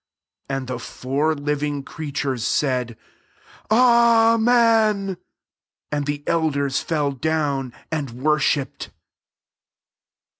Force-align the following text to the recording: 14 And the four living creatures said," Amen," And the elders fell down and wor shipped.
14 0.49 0.57
And 0.57 0.67
the 0.67 0.79
four 0.79 1.35
living 1.35 1.83
creatures 1.83 2.43
said," 2.43 2.97
Amen," 3.71 5.17
And 5.91 6.07
the 6.07 6.23
elders 6.25 6.79
fell 6.79 7.11
down 7.11 7.71
and 7.91 8.09
wor 8.09 8.39
shipped. 8.39 8.89